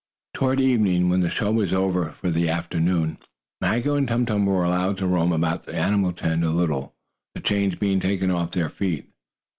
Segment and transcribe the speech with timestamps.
[0.33, 3.19] Toward evening, when the show was over for the afternoon,
[3.61, 6.95] Maggo and Tum Tum were allowed to roam about the animal tent a little,
[7.35, 9.11] the chains being taken off their feet.